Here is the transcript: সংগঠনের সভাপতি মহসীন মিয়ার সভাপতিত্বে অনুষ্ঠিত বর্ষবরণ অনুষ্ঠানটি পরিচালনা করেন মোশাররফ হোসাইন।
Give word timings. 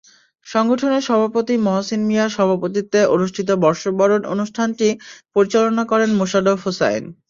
সংগঠনের 0.45 1.03
সভাপতি 1.09 1.53
মহসীন 1.67 2.01
মিয়ার 2.09 2.35
সভাপতিত্বে 2.37 2.99
অনুষ্ঠিত 3.15 3.49
বর্ষবরণ 3.63 4.21
অনুষ্ঠানটি 4.33 4.87
পরিচালনা 5.35 5.83
করেন 5.91 6.09
মোশাররফ 6.19 6.59
হোসাইন। 6.65 7.03